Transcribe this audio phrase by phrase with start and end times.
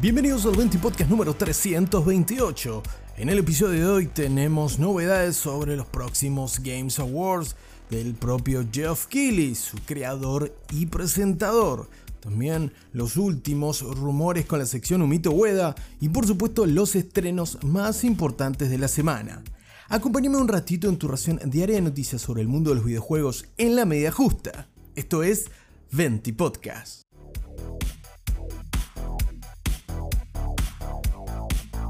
[0.00, 2.82] Bienvenidos al 20 Podcast número 328.
[3.16, 7.56] En el episodio de hoy tenemos novedades sobre los próximos Games Awards
[7.90, 11.88] del propio Geoff Keighley, su creador y presentador.
[12.20, 18.04] También los últimos rumores con la sección Humito Ueda y por supuesto los estrenos más
[18.04, 19.42] importantes de la semana.
[19.88, 23.46] Acompáñame un ratito en tu ración diaria de noticias sobre el mundo de los videojuegos
[23.56, 24.68] en la media justa.
[24.94, 25.46] Esto es
[25.90, 27.07] Venti Podcast.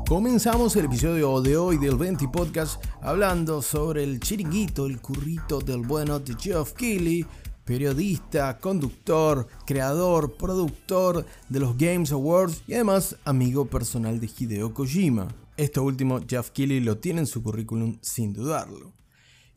[0.09, 5.83] Comenzamos el episodio de hoy del Venti Podcast hablando sobre el chiringuito, el currito del
[5.83, 7.27] bueno de Geoff Keighley,
[7.67, 15.29] periodista, conductor, creador, productor de los Games Awards y además amigo personal de Hideo Kojima.
[15.59, 18.98] Esto último Jeff Keighley lo tiene en su currículum sin dudarlo.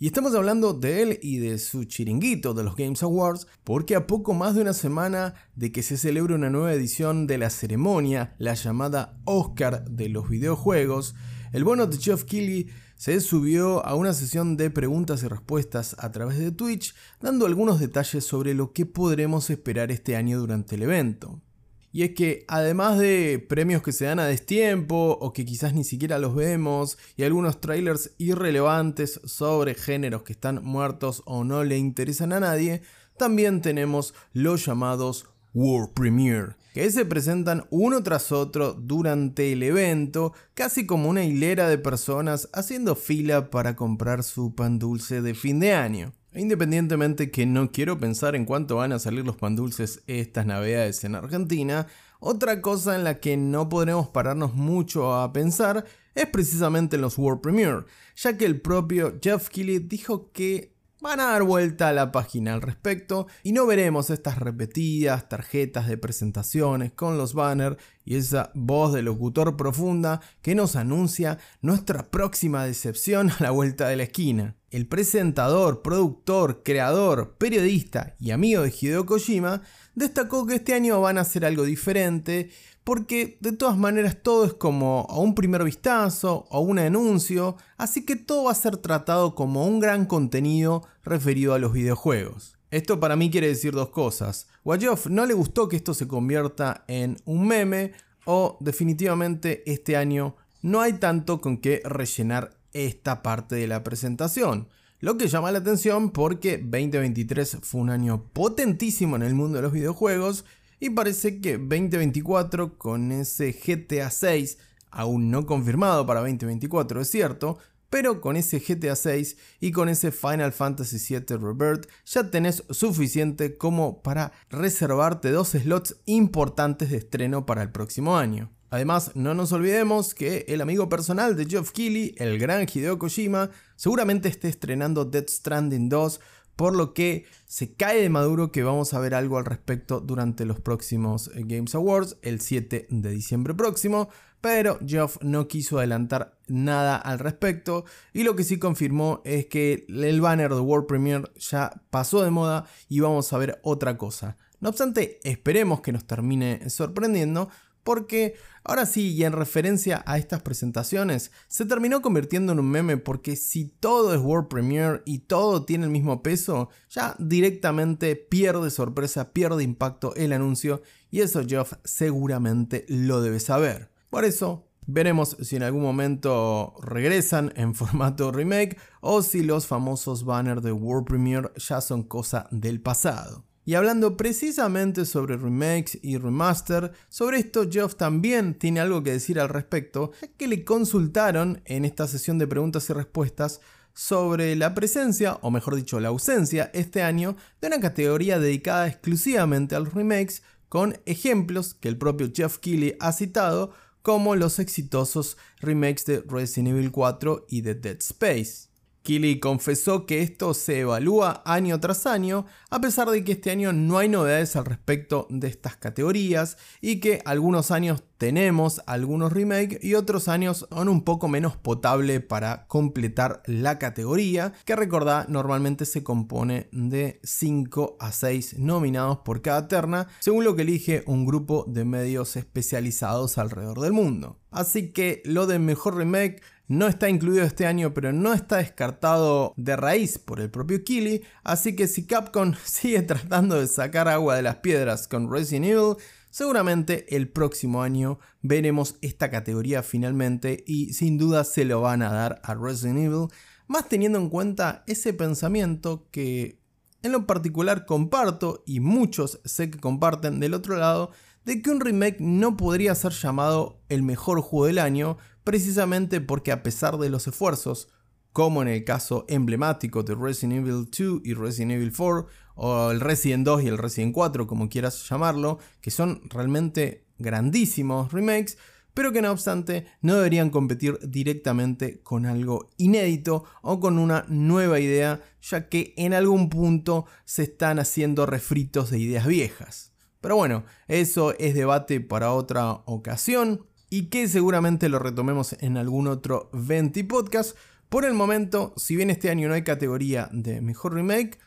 [0.02, 4.08] Y estamos hablando de él y de su chiringuito de los Games Awards porque a
[4.08, 8.34] poco más de una semana de que se celebre una nueva edición de la ceremonia,
[8.40, 11.14] la llamada Oscar de los videojuegos,
[11.54, 16.12] el bueno de Jeff Keighley se subió a una sesión de preguntas y respuestas a
[16.12, 20.82] través de Twitch, dando algunos detalles sobre lo que podremos esperar este año durante el
[20.82, 21.44] evento.
[21.92, 25.84] Y es que además de premios que se dan a destiempo o que quizás ni
[25.84, 31.78] siquiera los vemos y algunos trailers irrelevantes sobre géneros que están muertos o no le
[31.78, 32.82] interesan a nadie,
[33.18, 40.34] también tenemos los llamados World Premiere, que se presentan uno tras otro durante el evento,
[40.54, 45.60] casi como una hilera de personas haciendo fila para comprar su pan dulce de fin
[45.60, 46.14] de año.
[46.34, 51.04] Independientemente que no quiero pensar en cuánto van a salir los pan dulces estas navidades
[51.04, 51.88] en Argentina,
[52.22, 57.18] otra cosa en la que no podremos pararnos mucho a pensar es precisamente en los
[57.18, 60.71] World Premiere, ya que el propio Jeff Keighley dijo que
[61.02, 65.88] van a dar vuelta a la página al respecto y no veremos estas repetidas tarjetas
[65.88, 72.12] de presentaciones con los banners y esa voz de locutor profunda que nos anuncia nuestra
[72.12, 74.56] próxima decepción a la vuelta de la esquina.
[74.70, 79.64] El presentador, productor, creador, periodista y amigo de Hideo Kojima
[79.96, 82.50] destacó que este año van a hacer algo diferente
[82.84, 88.06] porque de todas maneras todo es como a un primer vistazo o un anuncio, así
[88.06, 92.58] que todo va a ser tratado como un gran contenido referido a los videojuegos.
[92.72, 94.48] Esto para mí quiere decir dos cosas.
[94.66, 97.92] A no le gustó que esto se convierta en un meme
[98.26, 104.70] o definitivamente este año no hay tanto con qué rellenar esta parte de la presentación.
[105.02, 109.64] Lo que llama la atención porque 2023 fue un año potentísimo en el mundo de
[109.64, 110.46] los videojuegos
[110.80, 114.60] y parece que 2024 con ese GTA 6
[114.92, 117.58] aún no confirmado para 2024 es cierto,
[117.90, 123.58] pero con ese GTA 6 y con ese Final Fantasy VII Rebirth ya tenés suficiente
[123.58, 128.52] como para reservarte dos slots importantes de estreno para el próximo año.
[128.72, 133.50] Además, no nos olvidemos que el amigo personal de Geoff Keighley, el gran Hideo Kojima,
[133.76, 136.22] seguramente esté estrenando Dead Stranding 2,
[136.56, 140.46] por lo que se cae de maduro que vamos a ver algo al respecto durante
[140.46, 144.08] los próximos eh, Games Awards, el 7 de diciembre próximo,
[144.40, 147.84] pero Geoff no quiso adelantar nada al respecto
[148.14, 152.32] y lo que sí confirmó es que el banner de World Premiere ya pasó de
[152.32, 154.38] moda y vamos a ver otra cosa.
[154.62, 157.50] No obstante, esperemos que nos termine sorprendiendo,
[157.84, 162.98] porque ahora sí, y en referencia a estas presentaciones, se terminó convirtiendo en un meme
[162.98, 168.70] porque si todo es World Premiere y todo tiene el mismo peso, ya directamente pierde
[168.70, 173.92] sorpresa, pierde impacto el anuncio y eso Geoff seguramente lo debe saber.
[174.10, 180.26] Por eso, Veremos si en algún momento regresan en formato remake o si los famosos
[180.26, 183.46] banners de World Premiere ya son cosa del pasado.
[183.72, 189.40] Y hablando precisamente sobre remakes y remaster, sobre esto Geoff también tiene algo que decir
[189.40, 193.62] al respecto, ya que le consultaron en esta sesión de preguntas y respuestas
[193.94, 199.74] sobre la presencia, o mejor dicho, la ausencia este año de una categoría dedicada exclusivamente
[199.74, 203.72] a los remakes, con ejemplos que el propio Jeff Keighley ha citado,
[204.02, 208.71] como los exitosos remakes de Resident Evil 4 y de Dead Space.
[209.04, 213.74] Kili confesó que esto se evalúa año tras año, a pesar de que este año
[213.74, 219.84] no hay novedades al respecto de estas categorías y que algunos años tenemos algunos remakes
[219.84, 225.86] y otros años son un poco menos potable para completar la categoría, que recordad normalmente
[225.86, 231.26] se compone de 5 a 6 nominados por cada terna, según lo que elige un
[231.26, 234.38] grupo de medios especializados alrededor del mundo.
[234.52, 239.54] Así que lo de mejor remake no está incluido este año, pero no está descartado
[239.58, 244.36] de raíz por el propio Kili, así que si Capcom sigue tratando de sacar agua
[244.38, 245.98] de las piedras con Resident Evil,
[246.34, 252.10] Seguramente el próximo año veremos esta categoría finalmente y sin duda se lo van a
[252.10, 253.28] dar a Resident Evil,
[253.68, 256.58] más teniendo en cuenta ese pensamiento que
[257.04, 261.12] en lo particular comparto y muchos sé que comparten del otro lado
[261.44, 266.52] de que un remake no podría ser llamado el mejor juego del año precisamente porque
[266.52, 267.90] a pesar de los esfuerzos
[268.34, 273.00] como en el caso emblemático de Resident Evil 2 y Resident Evil 4, o el
[273.00, 278.58] Resident 2 y el Resident 4, como quieras llamarlo, que son realmente grandísimos remakes,
[278.94, 284.80] pero que no obstante no deberían competir directamente con algo inédito o con una nueva
[284.80, 289.94] idea, ya que en algún punto se están haciendo refritos de ideas viejas.
[290.20, 296.08] Pero bueno, eso es debate para otra ocasión y que seguramente lo retomemos en algún
[296.08, 297.58] otro 20 podcast.
[297.90, 301.38] Por el momento, si bien este año no hay categoría de mejor remake,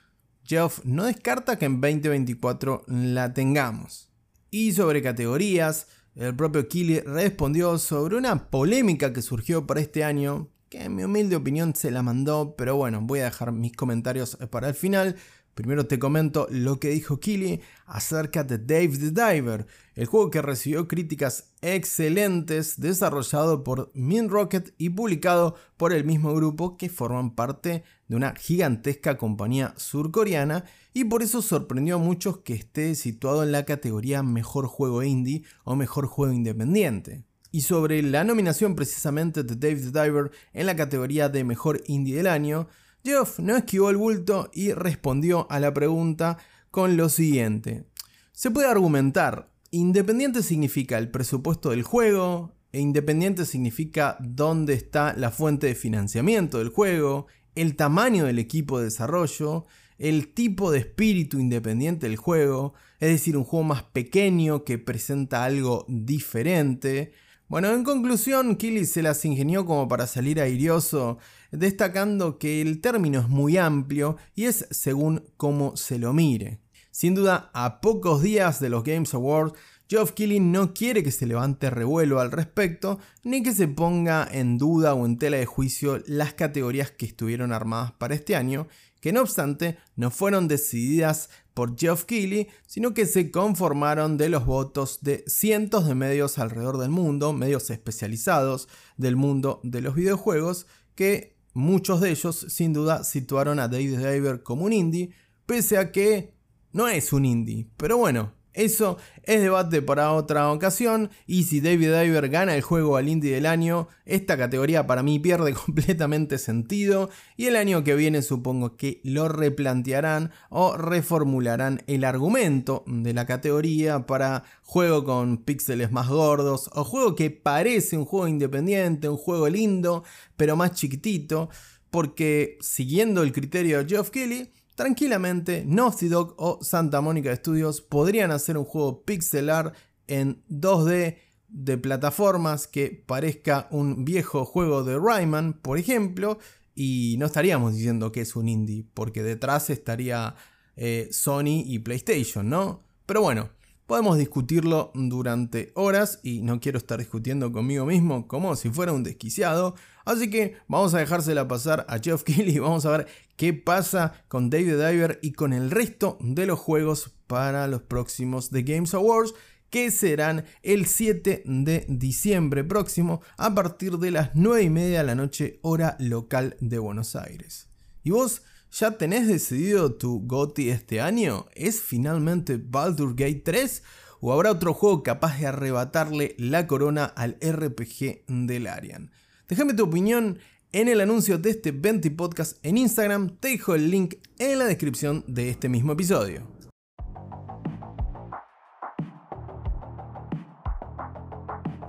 [0.44, 4.10] Geoff no descarta que en 2024 la tengamos.
[4.50, 10.50] Y sobre categorías, el propio Kili respondió sobre una polémica que surgió para este año,
[10.68, 14.36] que en mi humilde opinión se la mandó, pero bueno, voy a dejar mis comentarios
[14.50, 15.16] para el final.
[15.54, 20.42] Primero te comento lo que dijo Killy acerca de Dave the Diver, el juego que
[20.42, 27.36] recibió críticas excelentes desarrollado por Min Rocket y publicado por el mismo grupo que forman
[27.36, 33.44] parte de una gigantesca compañía surcoreana y por eso sorprendió a muchos que esté situado
[33.44, 37.22] en la categoría Mejor Juego Indie o Mejor Juego Independiente.
[37.52, 42.16] Y sobre la nominación precisamente de Dave the Diver en la categoría de Mejor Indie
[42.16, 42.66] del Año,
[43.04, 46.38] Geoff no esquivó el bulto y respondió a la pregunta
[46.70, 47.84] con lo siguiente.
[48.32, 55.30] Se puede argumentar, independiente significa el presupuesto del juego, e independiente significa dónde está la
[55.30, 59.66] fuente de financiamiento del juego, el tamaño del equipo de desarrollo,
[59.98, 65.44] el tipo de espíritu independiente del juego, es decir, un juego más pequeño que presenta
[65.44, 67.12] algo diferente,
[67.54, 71.18] bueno, en conclusión, Killy se las ingenió como para salir airioso,
[71.52, 76.58] destacando que el término es muy amplio y es según cómo se lo mire.
[76.90, 79.52] Sin duda, a pocos días de los Games Awards,
[79.88, 84.58] Geoff Keighley no quiere que se levante revuelo al respecto, ni que se ponga en
[84.58, 88.66] duda o en tela de juicio las categorías que estuvieron armadas para este año,
[89.04, 94.46] que no obstante no fueron decididas por Geoff Keighley, sino que se conformaron de los
[94.46, 98.66] votos de cientos de medios alrededor del mundo, medios especializados
[98.96, 104.42] del mundo de los videojuegos, que muchos de ellos sin duda situaron a David Diver
[104.42, 105.10] como un indie,
[105.44, 106.32] pese a que
[106.72, 107.68] no es un indie.
[107.76, 112.96] Pero bueno, eso es debate para otra ocasión y si David Diver gana el juego
[112.96, 117.94] al Indie del año, esta categoría para mí pierde completamente sentido y el año que
[117.94, 125.38] viene supongo que lo replantearán o reformularán el argumento de la categoría para juego con
[125.38, 130.04] píxeles más gordos o juego que parece un juego independiente, un juego lindo
[130.36, 131.50] pero más chiquitito
[131.90, 138.30] porque siguiendo el criterio de Geoff Kelly Tranquilamente, Naughty Dog o Santa Monica Studios podrían
[138.30, 139.72] hacer un juego pixelar
[140.06, 141.18] en 2D
[141.48, 146.38] de plataformas que parezca un viejo juego de Rayman, por ejemplo,
[146.74, 150.34] y no estaríamos diciendo que es un indie, porque detrás estaría
[150.76, 152.82] eh, Sony y PlayStation, ¿no?
[153.06, 153.50] Pero bueno,
[153.86, 159.02] Podemos discutirlo durante horas y no quiero estar discutiendo conmigo mismo como si fuera un
[159.02, 159.74] desquiciado.
[160.04, 163.06] Así que vamos a dejársela pasar a Geoff Keighley y vamos a ver
[163.36, 168.50] qué pasa con David Diver y con el resto de los juegos para los próximos
[168.50, 169.34] The Games Awards
[169.70, 175.04] que serán el 7 de diciembre próximo a partir de las 9 y media de
[175.04, 177.68] la noche hora local de Buenos Aires.
[178.04, 178.42] ¿Y vos?
[178.70, 181.46] ¿Ya tenés decidido tu GOTI este año?
[181.54, 183.82] ¿Es finalmente Baldur Gate 3?
[184.20, 189.10] ¿O habrá otro juego capaz de arrebatarle la corona al RPG del Arian?
[189.46, 190.38] Déjame tu opinión
[190.72, 193.36] en el anuncio de este 20 podcast en Instagram.
[193.40, 196.48] Te dejo el link en la descripción de este mismo episodio.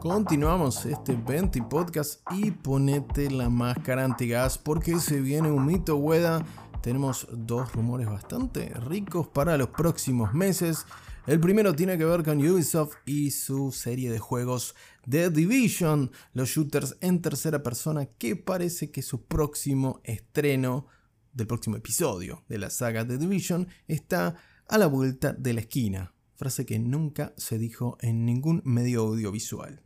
[0.01, 6.45] Continuamos este 20 podcast y ponete la máscara antigas porque se viene un mito hueda
[6.85, 10.85] tenemos dos rumores bastante ricos para los próximos meses.
[11.27, 14.75] El primero tiene que ver con Ubisoft y su serie de juegos
[15.09, 20.85] The Division, los shooters en tercera persona, que parece que su próximo estreno
[21.33, 24.35] del próximo episodio de la saga The Division está
[24.67, 29.84] a la vuelta de la esquina, frase que nunca se dijo en ningún medio audiovisual.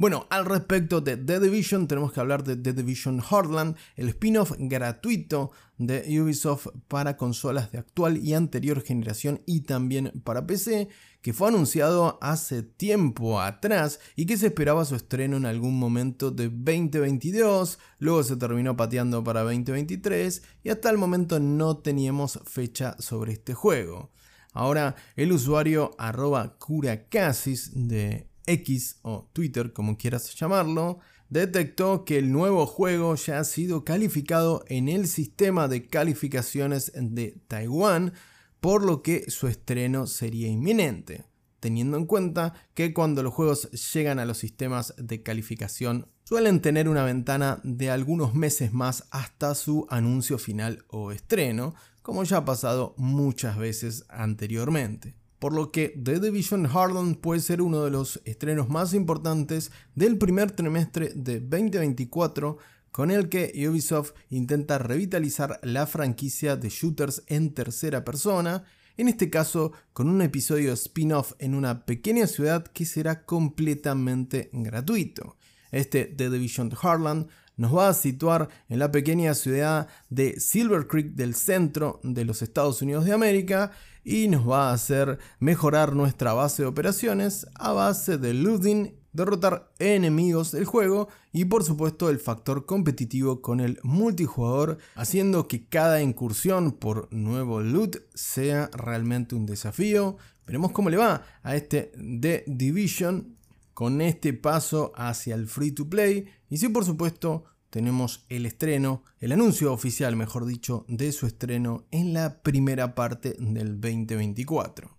[0.00, 4.52] Bueno, al respecto de The Division, tenemos que hablar de The Division Heartland, el spin-off
[4.58, 10.88] gratuito de Ubisoft para consolas de actual y anterior generación y también para PC,
[11.20, 16.30] que fue anunciado hace tiempo atrás y que se esperaba su estreno en algún momento
[16.30, 22.96] de 2022, luego se terminó pateando para 2023 y hasta el momento no teníamos fecha
[22.98, 24.10] sobre este juego.
[24.54, 32.32] Ahora el usuario arroba curacasis de X o Twitter, como quieras llamarlo, detectó que el
[32.32, 38.12] nuevo juego ya ha sido calificado en el sistema de calificaciones de Taiwán,
[38.60, 41.24] por lo que su estreno sería inminente,
[41.60, 46.88] teniendo en cuenta que cuando los juegos llegan a los sistemas de calificación suelen tener
[46.88, 52.44] una ventana de algunos meses más hasta su anuncio final o estreno, como ya ha
[52.44, 58.20] pasado muchas veces anteriormente por lo que The Division Heartland puede ser uno de los
[58.24, 62.58] estrenos más importantes del primer trimestre de 2024
[62.92, 68.64] con el que Ubisoft intenta revitalizar la franquicia de shooters en tercera persona,
[68.96, 75.36] en este caso con un episodio spin-off en una pequeña ciudad que será completamente gratuito.
[75.70, 81.14] Este The Division Heartland nos va a situar en la pequeña ciudad de Silver Creek
[81.14, 83.72] del centro de los Estados Unidos de América
[84.04, 89.72] y nos va a hacer mejorar nuestra base de operaciones a base de looting, derrotar
[89.78, 96.02] enemigos del juego y por supuesto el factor competitivo con el multijugador, haciendo que cada
[96.02, 100.16] incursión por nuevo loot sea realmente un desafío.
[100.46, 103.36] Veremos cómo le va a este The Division
[103.74, 109.04] con este paso hacia el free to play y si por supuesto tenemos el estreno,
[109.20, 114.90] el anuncio oficial, mejor dicho, de su estreno en la primera parte del 2024.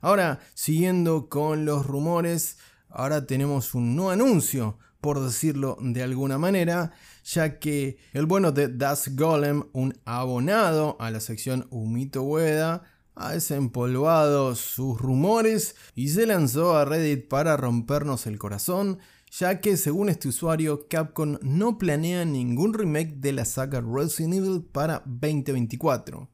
[0.00, 2.58] Ahora, siguiendo con los rumores,
[2.90, 6.92] ahora tenemos un nuevo anuncio, por decirlo de alguna manera,
[7.24, 12.82] ya que el bueno de Das Golem, un abonado a la sección Humito Ueda,
[13.14, 18.98] ha desempolvado sus rumores y se lanzó a Reddit para rompernos el corazón
[19.38, 24.62] ya que según este usuario Capcom no planea ningún remake de la saga Resident Evil
[24.62, 26.30] para 2024.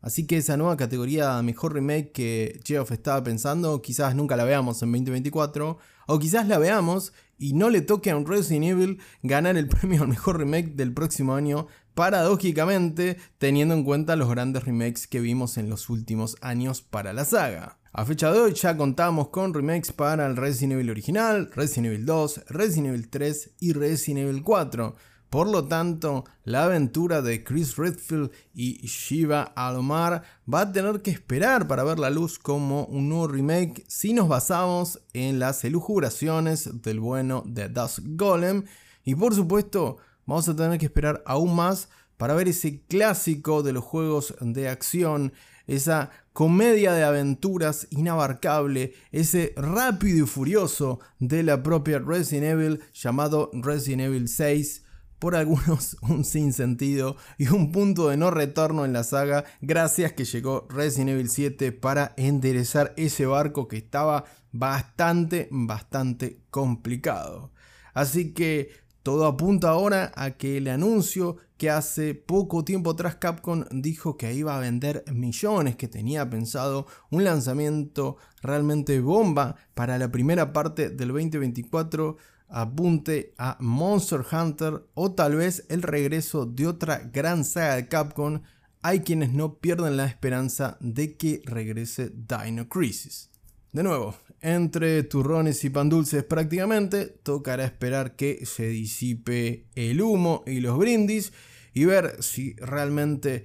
[0.00, 4.82] Así que esa nueva categoría mejor remake que Geoff estaba pensando quizás nunca la veamos
[4.82, 9.56] en 2024 o quizás la veamos y no le toque a un Resident Evil ganar
[9.58, 15.06] el premio al mejor remake del próximo año paradójicamente teniendo en cuenta los grandes remakes
[15.06, 17.78] que vimos en los últimos años para la saga.
[17.98, 22.06] A fecha de hoy ya contamos con remakes para el Resident Evil original, Resident Evil
[22.06, 24.94] 2, Resident Evil 3 y Resident Evil 4.
[25.28, 31.10] Por lo tanto, la aventura de Chris Redfield y Shiva Alomar va a tener que
[31.10, 36.80] esperar para ver la luz como un nuevo remake si nos basamos en las elucubraciones
[36.80, 38.62] del bueno de Dusk Golem.
[39.02, 43.72] Y por supuesto, vamos a tener que esperar aún más para ver ese clásico de
[43.72, 45.32] los juegos de acción
[45.68, 53.50] esa comedia de aventuras inabarcable, ese rápido y furioso de la propia Resident Evil llamado
[53.54, 54.84] Resident Evil 6,
[55.18, 60.24] por algunos un sinsentido y un punto de no retorno en la saga gracias que
[60.24, 67.50] llegó Resident Evil 7 para enderezar ese barco que estaba bastante, bastante complicado.
[67.94, 68.70] Así que
[69.08, 74.34] todo apunta ahora a que el anuncio que hace poco tiempo atrás Capcom dijo que
[74.34, 80.90] iba a vender millones, que tenía pensado un lanzamiento realmente bomba para la primera parte
[80.90, 87.76] del 2024, apunte a Monster Hunter o tal vez el regreso de otra gran saga
[87.76, 88.42] de Capcom,
[88.82, 93.30] hay quienes no pierden la esperanza de que regrese Dino Crisis.
[93.72, 100.42] De nuevo, entre turrones y pan dulces prácticamente, tocará esperar que se disipe el humo
[100.46, 101.32] y los brindis
[101.74, 103.44] y ver si realmente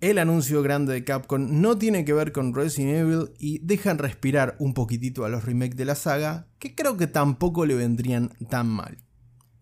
[0.00, 4.56] el anuncio grande de Capcom no tiene que ver con Resident Evil y dejan respirar
[4.58, 8.68] un poquitito a los remakes de la saga, que creo que tampoco le vendrían tan
[8.68, 8.98] mal.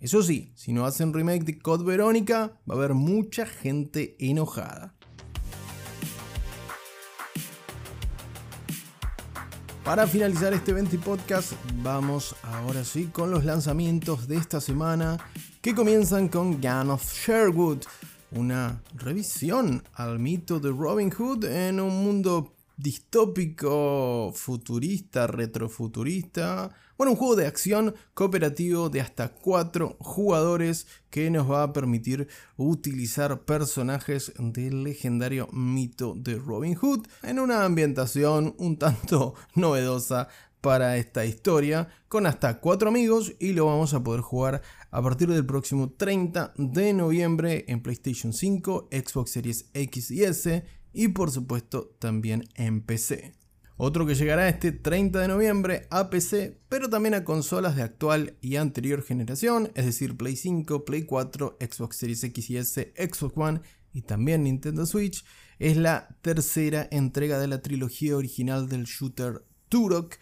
[0.00, 4.97] Eso sí, si no hacen remake de Code Verónica, va a haber mucha gente enojada.
[9.85, 15.19] Para finalizar este 20 podcast, vamos ahora sí con los lanzamientos de esta semana
[15.61, 17.79] que comienzan con Gun of Sherwood,
[18.31, 26.71] una revisión al mito de Robin Hood en un mundo distópico, futurista, retrofuturista.
[26.99, 32.28] Bueno, un juego de acción cooperativo de hasta 4 jugadores que nos va a permitir
[32.56, 40.28] utilizar personajes del legendario mito de Robin Hood en una ambientación un tanto novedosa
[40.61, 45.28] para esta historia con hasta 4 amigos y lo vamos a poder jugar a partir
[45.28, 51.30] del próximo 30 de noviembre en PlayStation 5, Xbox Series X y S y por
[51.30, 53.41] supuesto también en PC.
[53.85, 58.37] Otro que llegará este 30 de noviembre a PC, pero también a consolas de actual
[58.41, 63.37] y anterior generación, es decir, Play 5, Play 4, Xbox Series X y S, Xbox
[63.37, 63.61] One
[63.93, 65.25] y también Nintendo Switch,
[65.59, 70.15] es la tercera entrega de la trilogía original del shooter Turok,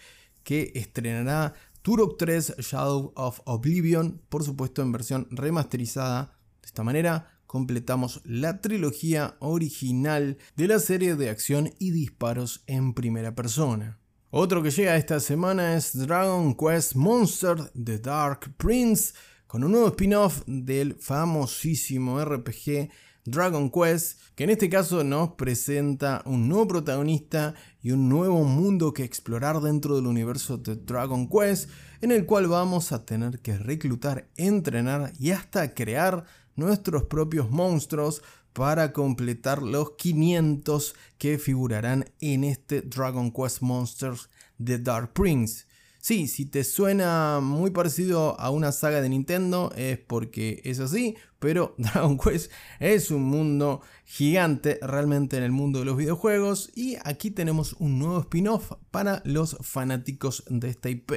[0.43, 1.53] que estrenará
[1.83, 6.39] Turok 3 Shadow of Oblivion, por supuesto en versión remasterizada.
[6.63, 12.95] De esta manera, completamos la trilogía original de la serie de acción y disparos en
[12.95, 13.99] primera persona.
[14.31, 19.15] Otro que llega esta semana es Dragon Quest Monster The Dark Prince,
[19.49, 22.89] con un nuevo spin-off del famosísimo RPG
[23.25, 28.93] Dragon Quest, que en este caso nos presenta un nuevo protagonista y un nuevo mundo
[28.93, 31.69] que explorar dentro del universo de Dragon Quest,
[32.01, 36.27] en el cual vamos a tener que reclutar, entrenar y hasta crear
[36.61, 44.29] nuestros propios monstruos para completar los 500 que figurarán en este Dragon Quest Monsters
[44.63, 45.65] The Dark Prince.
[46.03, 51.17] Sí, si te suena muy parecido a una saga de Nintendo es porque es así,
[51.39, 56.97] pero Dragon Quest es un mundo gigante realmente en el mundo de los videojuegos y
[57.05, 61.13] aquí tenemos un nuevo spin-off para los fanáticos de esta IP.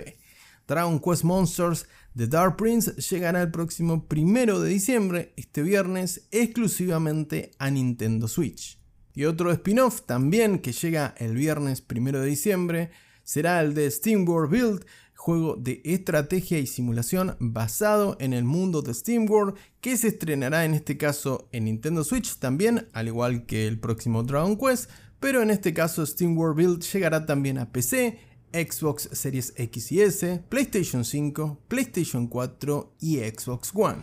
[0.67, 7.51] Dragon Quest Monsters The Dark Prince llegará el próximo primero de diciembre, este viernes, exclusivamente
[7.58, 8.77] a Nintendo Switch.
[9.15, 12.91] Y otro spin-off también que llega el viernes primero de diciembre
[13.24, 18.93] será el de SteamWorld Build, juego de estrategia y simulación basado en el mundo de
[18.93, 23.79] SteamWorld que se estrenará en este caso en Nintendo Switch también, al igual que el
[23.79, 24.89] próximo Dragon Quest,
[25.20, 28.20] pero en este caso SteamWorld Build llegará también a PC,
[28.53, 33.98] Xbox Series X y S, PlayStation 5, PlayStation 4 y Xbox One.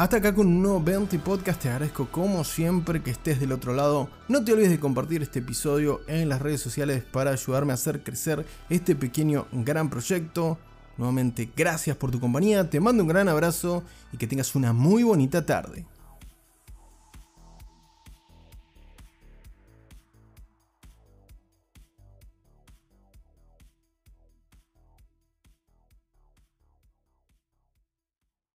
[0.00, 3.74] Hasta acá con un nuevo 20 podcast, te agradezco como siempre que estés del otro
[3.74, 4.08] lado.
[4.28, 8.02] No te olvides de compartir este episodio en las redes sociales para ayudarme a hacer
[8.02, 10.58] crecer este pequeño gran proyecto.
[10.96, 15.02] Nuevamente, gracias por tu compañía, te mando un gran abrazo y que tengas una muy
[15.02, 15.84] bonita tarde.